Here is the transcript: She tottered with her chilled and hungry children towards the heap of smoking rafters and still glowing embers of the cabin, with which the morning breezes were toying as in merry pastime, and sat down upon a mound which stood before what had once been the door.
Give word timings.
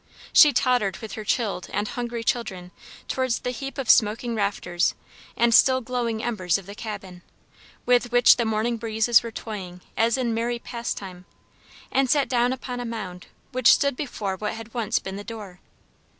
She 0.33 0.51
tottered 0.51 0.97
with 0.97 1.11
her 1.11 1.23
chilled 1.23 1.67
and 1.71 1.87
hungry 1.89 2.23
children 2.23 2.71
towards 3.07 3.37
the 3.41 3.51
heap 3.51 3.77
of 3.77 3.87
smoking 3.87 4.33
rafters 4.33 4.95
and 5.37 5.53
still 5.53 5.79
glowing 5.79 6.23
embers 6.23 6.57
of 6.57 6.65
the 6.65 6.73
cabin, 6.73 7.21
with 7.85 8.11
which 8.11 8.37
the 8.37 8.43
morning 8.45 8.77
breezes 8.77 9.21
were 9.21 9.29
toying 9.29 9.81
as 9.95 10.17
in 10.17 10.33
merry 10.33 10.57
pastime, 10.57 11.25
and 11.91 12.09
sat 12.09 12.27
down 12.27 12.51
upon 12.51 12.79
a 12.79 12.83
mound 12.83 13.27
which 13.51 13.67
stood 13.71 13.95
before 13.95 14.35
what 14.37 14.53
had 14.55 14.73
once 14.73 14.97
been 14.97 15.17
the 15.17 15.23
door. 15.23 15.59